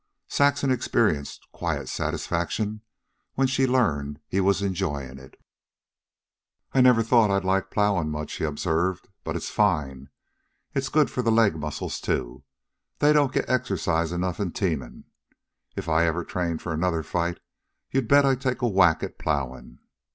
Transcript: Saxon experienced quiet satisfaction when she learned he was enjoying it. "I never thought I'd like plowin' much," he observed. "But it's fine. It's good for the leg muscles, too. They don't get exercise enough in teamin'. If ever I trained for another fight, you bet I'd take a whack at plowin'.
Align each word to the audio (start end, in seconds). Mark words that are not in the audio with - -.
Saxon 0.27 0.71
experienced 0.71 1.45
quiet 1.51 1.87
satisfaction 1.87 2.81
when 3.35 3.45
she 3.45 3.67
learned 3.67 4.19
he 4.27 4.41
was 4.41 4.63
enjoying 4.63 5.19
it. 5.19 5.39
"I 6.73 6.81
never 6.81 7.03
thought 7.03 7.29
I'd 7.29 7.45
like 7.45 7.69
plowin' 7.69 8.09
much," 8.09 8.33
he 8.33 8.43
observed. 8.43 9.09
"But 9.23 9.35
it's 9.35 9.51
fine. 9.51 10.09
It's 10.73 10.89
good 10.89 11.11
for 11.11 11.21
the 11.21 11.29
leg 11.31 11.55
muscles, 11.55 12.01
too. 12.01 12.43
They 12.97 13.13
don't 13.13 13.31
get 13.31 13.47
exercise 13.47 14.11
enough 14.11 14.39
in 14.39 14.53
teamin'. 14.53 15.03
If 15.75 15.87
ever 15.87 16.21
I 16.21 16.25
trained 16.25 16.63
for 16.63 16.73
another 16.73 17.03
fight, 17.03 17.39
you 17.91 18.01
bet 18.01 18.25
I'd 18.25 18.41
take 18.41 18.63
a 18.63 18.67
whack 18.67 19.03
at 19.03 19.19
plowin'. 19.19 19.77